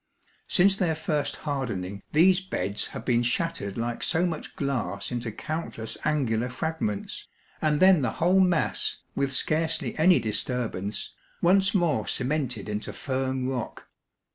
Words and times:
Since 0.47 0.77
their 0.77 0.95
first 0.95 1.35
hardening 1.45 2.01
these 2.11 2.39
beds 2.39 2.87
have 2.87 3.05
been 3.05 3.21
shattered 3.21 3.77
like 3.77 4.01
so 4.01 4.25
much 4.25 4.55
glass 4.55 5.11
into 5.11 5.31
countless 5.31 5.95
angular 6.03 6.49
fragments, 6.49 7.27
and 7.61 7.79
then 7.79 8.01
the 8.01 8.13
whole 8.13 8.39
mass, 8.39 9.03
with 9.13 9.31
scarcely 9.31 9.95
any 9.99 10.17
disturbance, 10.19 11.13
once 11.39 11.75
more 11.75 12.07
cemented 12.07 12.67
into 12.67 12.93
firm 12.93 13.47
rock. 13.47 13.89